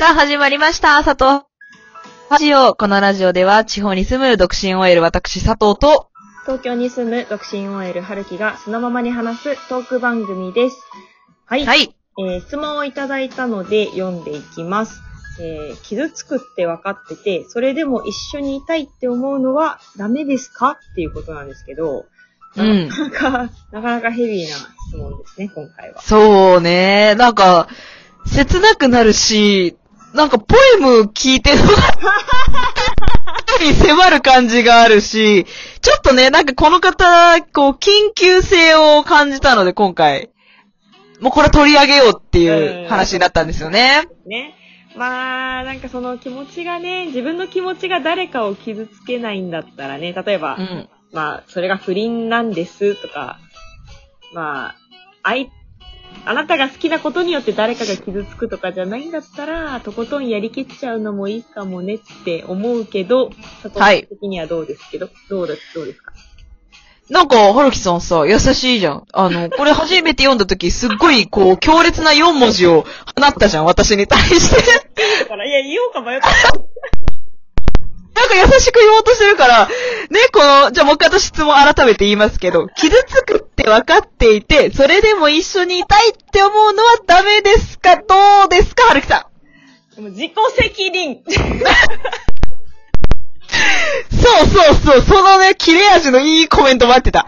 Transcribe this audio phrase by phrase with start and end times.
[0.00, 1.04] さあ、始まりました。
[1.04, 1.44] 佐藤。
[2.30, 2.74] ラジオ。
[2.74, 6.08] このラジオでは、地方に住む独身 OL 私、佐藤と、
[6.46, 10.76] 東京に住む独身 OL 春樹がそのままに話すトーク番組です。
[11.44, 11.66] はい。
[11.66, 11.94] はい。
[12.18, 15.02] えー質問をいただいたので読んでいきます。
[15.38, 20.78] えー傷つくって分かってて、それでも一緒にいたいって思うのはダメですか？
[20.92, 22.06] っていうことなんですけど、
[22.56, 22.88] うん。
[22.88, 23.30] なかなか、
[23.70, 24.56] なかなかヘビーな
[24.88, 26.00] 質問ですね、今回は。
[26.00, 27.14] そうね。
[27.16, 27.68] なんか、
[28.26, 29.76] 切なくなるし、
[30.14, 31.72] なんかポエム聞いてるのが、
[33.64, 35.46] に迫る感じがあるし、
[35.80, 40.30] ちょっとね、なんかこの方、こう、緊急性を感じたので、今回、
[41.20, 44.08] もうこれ取り上げようっていう話になったんですよね。
[44.26, 44.54] ね。
[44.96, 50.88] まあ、なんかその気持ちがね、自分の気持ちが誰かを傷つけないんだったらね、例えば、うん。
[51.12, 53.38] まあ、それが不倫なんですとか、
[54.32, 54.74] まあ、
[55.22, 55.50] あい、
[56.24, 63.30] あなたが好きなことによって誰かが傷つくとかじゃないんだったら、とことんやりきっちゃうのもいいかもねって思うけど、
[63.62, 66.12] 佐藤さん的にはどうですけど、どうです、どうですか？
[67.08, 69.04] なんか、はるきさんさ、優しいじゃん。
[69.12, 72.82] あの、これ初めて読んだ時、すっごい、こう、強烈な4文字を
[73.20, 74.62] 放ったじゃん、私に対して。
[75.24, 76.28] だから、いや、言おうか迷った。
[78.20, 79.72] なんか優しく言おうとしてるから、ね、
[80.32, 87.96] この、じゃあもう一回私質問改めて言いますけど、傷つくって分かっていて、それでも一緒にいたいって思うのはダメですか？
[87.96, 88.88] どうですか？
[88.88, 89.28] はるきさ
[89.92, 89.96] ん。
[89.96, 91.22] でも自己責任。
[94.10, 97.26] そうそうそう、そのね、切れ味のいいコメント待ってた。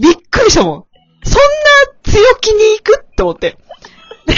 [0.00, 0.84] びっくりしたもん。
[1.24, 1.40] そんな
[2.12, 3.56] 強気に行くって思って。
[4.26, 4.34] で、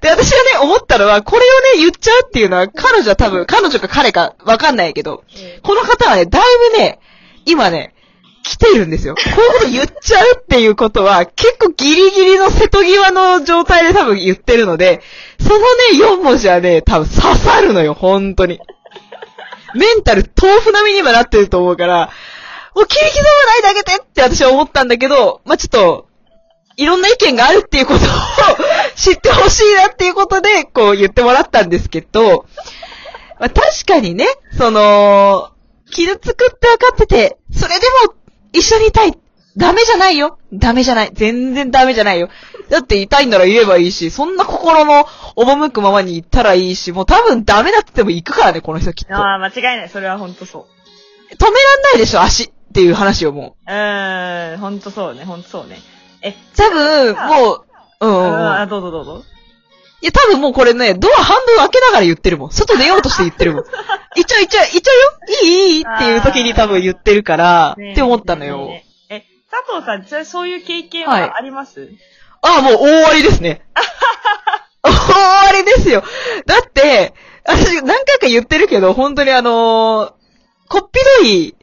[0.00, 5.24] で私がね、思ったのは、これをね、言っちゃうっていうのは、彼女は多分、彼女か彼かわかんないけど、
[5.62, 7.00] この方はね、だいぶね、
[7.44, 7.94] 今ね、
[8.42, 9.16] 来てるんですよ。
[9.16, 15.00] こういうこと言っちゃうっていうことは、結構ギリギリの瀬戸際の状態で多分言ってるので、
[15.40, 18.60] そのね、4文字はね、多分刺さるのよ、本当に。
[19.74, 22.10] メンタル豆腐並みに今なってると思うから、
[22.74, 26.06] もう切り刻まないであげてって私は思ったんだけど、まあ、ちょっと、
[26.76, 28.08] いろんな意見があるっていうことを
[28.96, 32.46] 知ってほしいなっていうことで、こう言ってもらったんですけど、
[33.38, 34.26] まあ、確かにね、
[34.56, 35.50] その、
[35.90, 38.14] 傷つくって分かってて、それでも
[38.52, 39.16] 一緒にいたい。
[39.56, 40.38] ダメじゃないよ。
[40.52, 41.10] ダメじゃない。
[41.14, 42.28] 全然ダメじゃないよ。
[42.68, 49.14] だっていたいんなら言えばいいし、そんな心の赴くままに言ったらいいし、もう多分ダメだって言っても行くからね、この人きっと。
[49.14, 49.88] 止めらああ、間違いない。
[49.88, 50.62] それはほんとそう。
[50.62, 53.70] んないでしょ、足っていう話をもう。
[53.70, 55.80] うーん、ほんとそうね、ほんとそうね。
[56.22, 57.66] え、多分、もう、
[58.00, 58.46] うんうんうん。
[58.60, 59.24] あーどうぞどうぞ。
[60.02, 62.50] いや、多分もうこれね、ドア半分開けながら言ってるもん。
[62.50, 63.64] 外出ようとして言ってるもん。
[64.16, 68.58] 行っちゃう行っちゃう行っちゃうよいいいいっていう時に多分言ってるから、ねって思ったのよ。
[68.58, 71.90] ねねえ、佐藤さん、じゃあそういう経験はいはあります、
[72.42, 73.62] ああ、もう大終わりですね。
[74.82, 76.04] 大終わりですよ。
[76.46, 77.14] だって、
[77.44, 80.16] 私何回か言ってるけど、本当にあのー
[80.68, 81.54] こっぴどい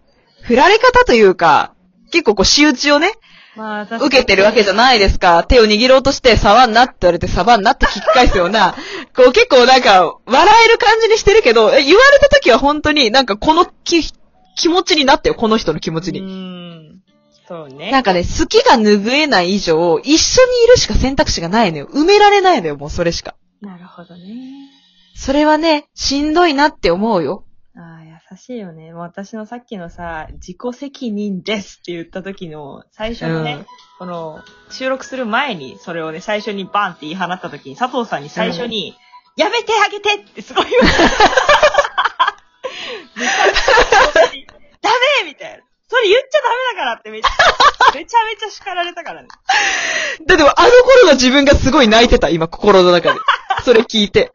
[0.44, 1.74] 振られ方というか、
[2.12, 3.12] 結構こう仕打ちをね、
[3.56, 5.44] まあ、受けてるわけじゃないですか。
[5.44, 8.76] 手を握ろうとして、触んなって言われて、触んなって聞き返すような、
[9.16, 14.02] こう結構なんか、笑える感じにしてるけど、え言われた時は本当になんかこの気、
[14.56, 16.20] 気持ちになってよ、この人の気持ちうに。
[16.22, 17.00] ーん。
[17.48, 17.92] そうね。
[17.92, 21.88] なんかね、好きが拭えない以上、一緒にいるしか選択肢がないのよ。
[21.94, 23.36] 埋められないのよ、もうそれしか。
[23.62, 24.24] なるほどね。
[25.16, 27.46] それはね、しんどいなって思うよ。
[28.38, 28.94] しいよね。
[28.94, 33.66] もう私のさっきのさ、自己責任ですって言った時の、最初にね、うん
[34.00, 38.98] この、収録する前に、それをね、最初にバンって言い放った時に、佐藤さんに最初に、
[39.38, 40.98] やめてあげてってすごい言われた。
[44.82, 44.90] ダ
[45.24, 45.64] メみたいな。
[45.88, 47.30] それ言っちゃダメだからってめっちゃ、
[47.96, 49.28] めちゃめちゃ叱られたからね。
[50.26, 53.20] だってもあの頃の自分がすごい泣いてた、今心の中で。
[53.64, 54.32] それ聞いて。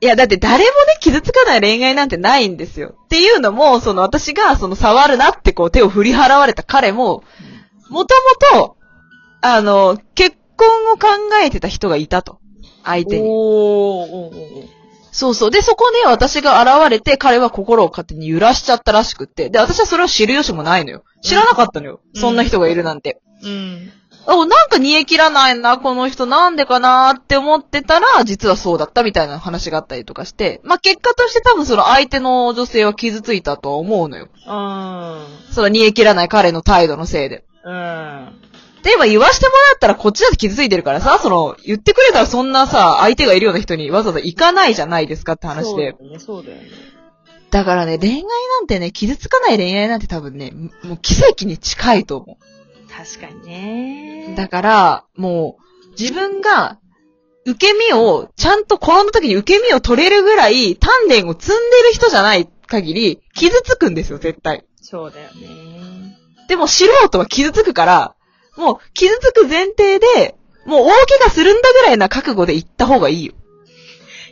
[0.00, 2.94] いや、だって誰もね、傷つかない恋愛なんてないんですよ。
[3.04, 7.22] っていうのも、その私が、その触るなってこう手を振り払われた彼も、
[7.90, 8.14] もと
[8.52, 8.76] もと、
[9.40, 11.08] あの、結婚を考
[11.44, 12.38] えてた人がいたと。
[12.84, 13.28] 相手に。
[13.28, 14.68] おー、
[15.12, 15.50] そうそう。
[15.50, 19.48] で、そこね、私が現れて、彼は心を勝手に揺らしちゃったらしくって。
[19.48, 21.04] で、私はそれを知る由もないのよ。
[21.22, 22.00] 知らなかったのよ。
[22.14, 23.20] うんそんな人がいるなんて。
[23.42, 23.92] うん。
[24.26, 34.28] あ、なんか煮え切らないな、この人なんでかなって思ってたら、実はそうだったみたいな話があったりとかして、まあ、結果として多分その相手の女性は傷ついたとは思うのよ。
[34.46, 35.52] うん。
[35.52, 37.44] その煮え切らない彼の態度のせいで。
[37.64, 38.40] うん。
[38.82, 45.70] で、今言わしてもらったらこっちだって傷ついてるからさ、その、言ってくれたらそんなさ、相手がいるような人にわざわざ行かないじゃないですかって話で。
[45.70, 46.68] そうだよね、そうだよね。
[47.50, 52.53] だからね、恋愛なんてね、傷つかない恋愛なんて多分ね、もう奇跡に近いと思う。
[52.96, 54.34] 確かにね。
[54.36, 56.78] だから、もう、自分が、
[57.46, 64.64] 受け身を、ちゃんと転んだ時に受け身を取れるぐらい、鍛錬を積んでる人じゃない限り、傷つくんですよ、絶対。
[64.80, 66.16] そうだよね。
[66.48, 68.14] でも素人は傷つくから、
[68.56, 70.36] もう傷つく前提で、
[70.66, 73.34] もう大怪我するんだぐらいな覚悟で行った方がいいよ。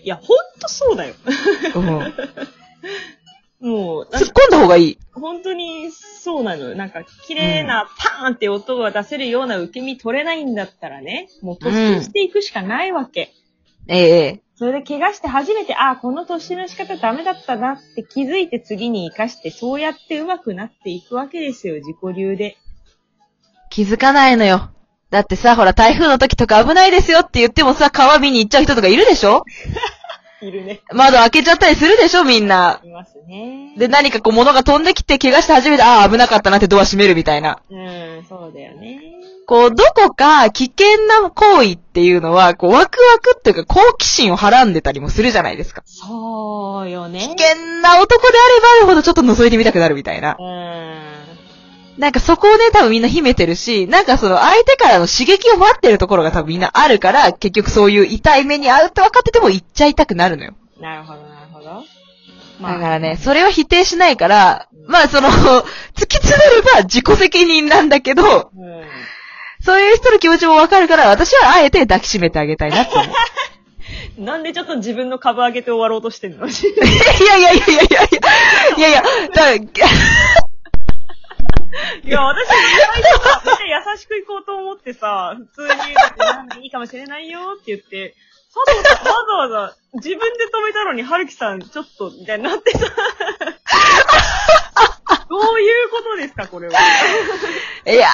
[0.02, 1.14] いや、ほんとそうだよ。
[1.74, 2.14] うん。
[3.62, 4.98] もう、突っ込んだ方がいい。
[5.12, 6.74] 本当にそうなのよ。
[6.74, 13.32] なんか、綺麗なパーンって音が出せるような受け身取れないんだったらね、もう突進していくしかないわけ。
[13.88, 22.56] えええそれで怪我して初めて、ああ、この突進の仕方ダメだったなって気づいて次に活かして、そうやって上手くなっていくわけですよ、自己流で。
[23.70, 24.70] 気づかないのよ。
[25.10, 29.44] だってさ、ほら、台風の時とか危ないですよって言ってもさ、川見に行っちゃう人とかいるでしょ？
[30.46, 30.82] いるね。
[30.92, 32.80] 窓開けちゃったりするでしょみんな。
[32.82, 33.74] いますね。
[33.76, 37.60] で、何かこう物が飛んできて怪我して初めて、ああ、危なかったなってドア閉めるみたいな。
[37.70, 39.00] うん、そうだよね。
[39.46, 45.82] こう、どこか危険な行為っていうのは、こう、ワクワクっていうか好奇心をはらんでたりもするじゃないですか。
[45.84, 47.20] そうよね。
[47.20, 50.36] 危険な男であればあるほどちょっと覗いてみたくなるみたいな。
[50.38, 51.11] うん。
[51.98, 60.54] なんかそこをね、多分みんな秘めてるし、なんかその相手からの刺激を待ってるところが多分みんなあるから、結局そういう痛い目に遭うって分かってても言っちゃいたくなるのよ。
[60.80, 61.84] なるほど、なるほど。
[62.62, 65.28] だからね、それは否定しないから、まあその、
[65.94, 68.84] 突き詰めれば自己責任なんだけど、うん。
[69.64, 73.06] そういう人の気持ちもわかるから、私はあえて抱きしめてあげたいなって思う。
[74.18, 76.46] なんでちょっと自分の株上げて終わろうとしてんの？
[76.46, 76.50] い
[77.26, 78.02] やいやいやいやいやいや、
[78.76, 79.02] いやいや、
[79.34, 79.58] だ
[82.04, 82.50] いや、私、意
[83.02, 85.68] 外とさ、めっちゃ優しく行こうと思ってさ、普通に、
[86.18, 88.14] なんかいいかもしれないよって言って、
[88.54, 92.86] 佐藤さんわざわざ自分で止めたのに、春樹さんちょっと、みたいになってさ、
[95.62, 96.78] いうことですか、これは。
[97.86, 98.08] いや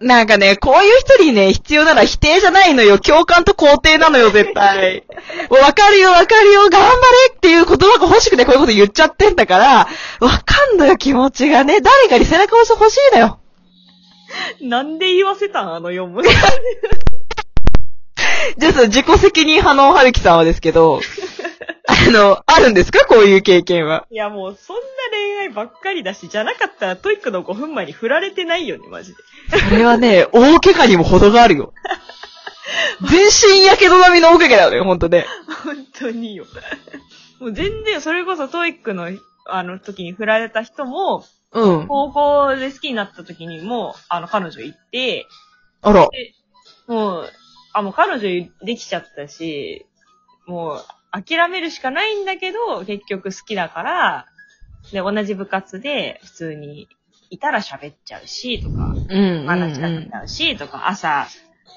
[0.00, 2.98] ー、なんかね、こういう人にね、必要なのは否定じゃないのよ。
[2.98, 5.04] 共感と肯定なのよ、絶対。
[5.50, 6.96] もうわかるよ、わかるよ、頑張れ
[7.34, 9.88] っていう言葉が欲しくてこういうこと言っちゃってんだから、
[10.20, 11.80] わかんのよ、気持ちがね。
[11.80, 13.40] 誰かに背中押して欲しいのよ。
[14.60, 16.24] なんで言わせたんあの4文
[18.58, 21.00] じゃあ、自己責任派の春樹さんはですけど、
[22.08, 23.06] あの、あるんですか？
[23.06, 24.06] こういう経験は。
[24.10, 24.82] いや、もう、そんな
[25.12, 29.58] 恋愛ばっかりだし、じゃなかったら TOEIC の5分前に振られてないよね、マジで。
[29.70, 31.72] それはね、大怪我にも程があるよ。
[33.08, 33.26] 全
[33.60, 35.26] 身やけど並みの大怪我だよね、ほんとね。
[35.64, 36.46] 本当によ。
[37.40, 39.10] もう全然、それこそ TOEIC の、
[39.48, 41.86] あの時に振られた人も、うん。
[41.86, 45.26] 高校で好きになった時にも、あの、彼女行って、
[45.82, 46.08] あら。
[46.10, 46.34] で、
[46.88, 47.30] もう、
[47.72, 49.86] あ、もう彼女できちゃったし、
[50.46, 50.84] もう、
[51.24, 54.26] 諦めるしかないんだけど、結局好きだから、
[54.92, 56.88] で、同じ部活で普通に
[57.30, 59.46] いたら喋っちゃうし、とか、うんうん、うん。
[59.46, 61.26] 話したくなるし、とか、朝、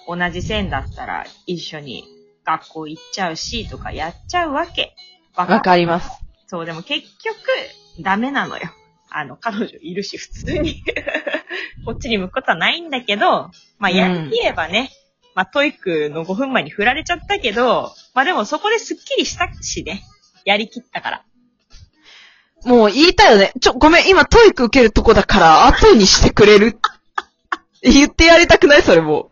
[0.08, 2.04] 同じ線だったら一緒に
[2.46, 4.96] 学校行っちゃうし、とかやっちゃうわけ。
[5.36, 6.10] わわかります。
[6.48, 7.38] そう、でも結局、
[8.02, 8.70] ダメなのよ。
[9.10, 10.84] あの、彼女いるし、普通に。
[11.86, 13.50] こっちに向くことはないんだけど、
[13.80, 14.92] まあ、やりきればね、
[15.40, 20.04] まあ、 TOEIC の5分前に振られちゃったけど、まあでもそこですっきりしたしね。
[20.44, 21.24] やりきったから。
[22.66, 23.54] もう言いたいよね。
[23.62, 26.78] ちょ、ごめん、今 TOEIC 受けるとこだから、後にしてくれる。
[27.82, 28.82] 言ってやりたくない？
[28.82, 29.32] それも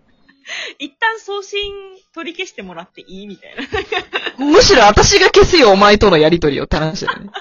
[0.80, 1.74] 一旦送信
[2.16, 3.28] 取り消してもらっていい？
[3.28, 3.64] みたいな。
[4.40, 4.40] う。
[4.50, 7.32] むしろ私が消すよ、お前とのやりとりをって話だよね。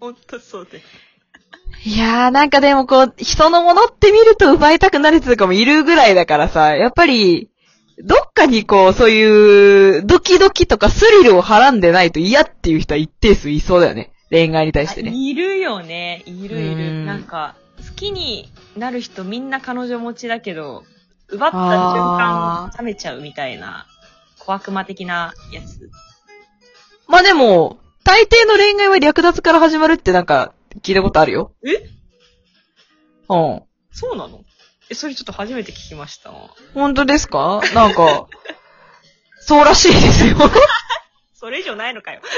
[0.00, 0.80] ほんとそうで。
[1.84, 7.50] いやー、なんかでもこう、人のものって見ると奪いたくなる人とかもいるぐらいだからさ、やっぱり、
[8.04, 14.12] どっかにこう、そういう、ドキドキとかスリルをはらんでないと嫌っていう人は一定数いそうだよね。
[14.30, 15.12] 恋愛に対してね。
[15.14, 16.22] いるよね。
[16.26, 16.84] いるいうる。
[16.92, 20.84] んなんか、好きになる人みんな彼女持ちだけど、
[21.28, 23.86] 奪った瞬間あ冷めちゃうみたいな、
[24.38, 25.90] 小悪魔的なやつ。
[27.08, 31.52] まあでも、大抵の恋愛は略奪から始まるってなんか、聞いたことあるよ。
[31.64, 31.88] え？
[33.28, 33.62] うん。
[33.90, 34.44] そうなの？
[34.90, 36.30] え、それちょっと初めて聞きました。
[36.74, 37.60] 本当ですか？
[37.74, 38.26] なんか、
[39.40, 40.36] そうらしいですよ。
[41.34, 42.20] それ以上ないのかよ。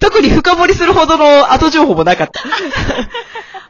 [0.00, 2.42] 特に深掘りするほどの後情報もなかった。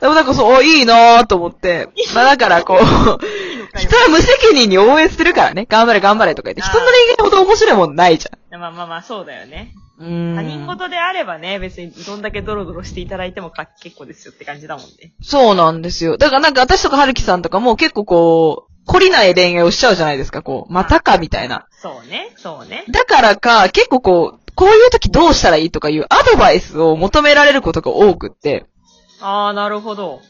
[0.01, 1.89] でもなんかそう、いいなぁと思って。
[2.15, 2.81] まあだからこう、
[3.81, 3.97] 人。
[3.97, 5.67] は無責任に応援するからね。
[5.69, 6.63] 頑張れ頑張れとか言って。
[6.63, 8.61] 人の恋愛ほど面白いもんないじゃん。
[8.61, 9.73] まあまあまあ、そうだよね。
[9.99, 15.13] うーん他人事であればね、別にどんだけドロドロしていただいてもか結構ですよって感じだもんね。
[15.23, 16.17] そうなんですよ。
[16.19, 20.43] だからなんか私とか春樹さんとかも結構こう、懲りない恋愛をしちゃうじゃないですか。
[20.43, 21.67] こう、またかみたいな。
[21.71, 22.85] そうね、そうね。
[22.91, 28.65] だからか、結構こう、こういう時どうしたらいいとかいうアドバイスを求められることが多くって。
[29.21, 30.21] あー、なるほど。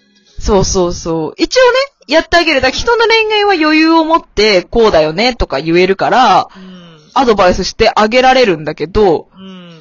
[0.46, 1.34] そうそうそう。
[1.36, 2.60] 一応ね、やってあげる。
[2.60, 7.00] だ人の恋愛は余裕を持って、こうだよね、とか言えるから、うん。
[7.14, 9.80] アドバイスしてあげられるんだけど、うん。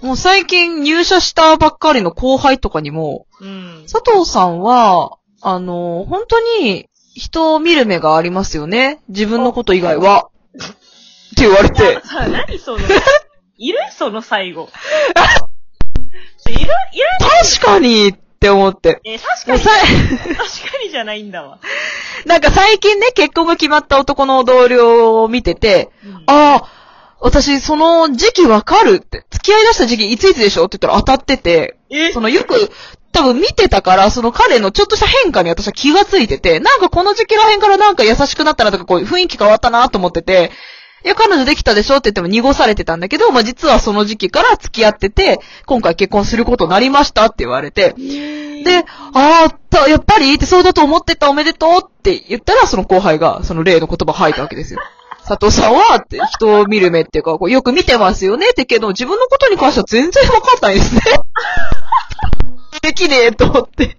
[0.00, 3.86] もう最近入社したばっかりの後輩とかにも、うん。
[3.90, 9.00] 佐藤さんは、あの、本当に人を見る目がありますよね。
[9.08, 10.28] 自分のこと以外は。
[10.54, 12.00] って言われて。
[12.30, 12.78] 何その、
[13.56, 13.78] いる？
[13.90, 14.68] その最後。
[16.48, 16.58] いる？
[16.60, 16.72] いる？
[17.58, 19.00] 確かにって思って。
[19.04, 19.60] えー確かに、
[20.36, 21.58] 確かにじゃないんだわ。
[22.24, 26.64] なんか最近ね、結婚が決まった男の同僚を見てて、うんああ、
[27.20, 32.12] 私その時期わかるって、付き合い出した時期いついつでしょって言ったら当たってて、え？
[32.12, 32.70] そのよく、
[33.10, 40.52] 多分見てたから、その彼のちょっとした変化に私は気がついてて、なんかこの時期らへんからなんか優しくなったなとか、こう雰囲気変わったなと思ってて、
[41.04, 47.94] いや、彼女できたでしょって言っても濁されてたんだけど、まあ、実はその時期から付き合ってて、今回結婚することになりましたって言われて、
[48.64, 54.80] で、ああ、たやっぱりってそうだと思ってたおめでとうって言ったら、その後輩がその例の言葉吐いたわけですよ。
[55.26, 61.00] 佐藤さんは、って人を見る目っていうか、こうよく見てますよねってけど、自分のことに関しては全然わかんないですね。
[62.82, 63.98] できねえと思って。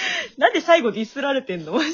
[0.38, 1.72] なんで最後ディスられてんの？
[1.72, 1.92] マジで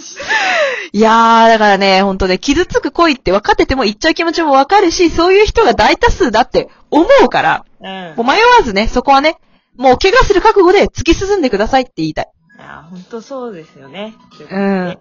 [0.92, 8.14] いやー、だからね、ほんとね、傷つく恋って分かってても言っちゃう気持ちもわかるし、そういう人が大多数だって思うから、うん。
[8.16, 9.38] もう迷わずね、そこはね、
[9.76, 12.28] もう怪我する覚悟で突き進んでくださいって言いたい。
[12.58, 14.14] いや、ほんとそうですよね。
[14.36, 14.98] ということでうん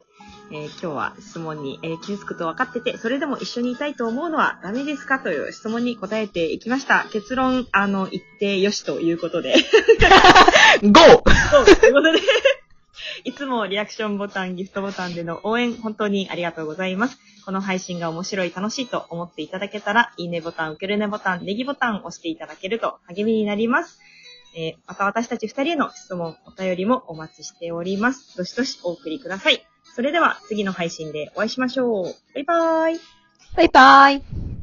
[0.51, 5.19] えー今日は質問に、えー傷つくと分かってて、それでも一緒にいたいと思うのはダメですか？
[5.19, 7.05] という質問に答えていきました。
[7.11, 9.55] 結論、あの、言ってよしということで。
[10.83, 11.01] GO!
[11.51, 12.19] そう、ということで。
[13.23, 17.17] いつもリアクションボタン、ギフトボタンでの応援、本当にありがとうございます。
[17.45, 23.99] この配信が面白い、楽しいと思っていただけたら、いいねボタン、受けるねボタン、ネギボタンを押していただけると励みになります。
[24.55, 28.37] えーまた私たち二人への質問、お便りもお待ちしております。
[28.37, 29.65] どしどしお送りください。
[29.95, 32.15] それでは次の配信でお会いしましょう。
[32.33, 32.99] バイバーイ。
[33.55, 34.62] バイバイ。